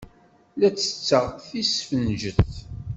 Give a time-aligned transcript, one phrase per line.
[0.59, 2.53] La ttetteɣ tisfenjet.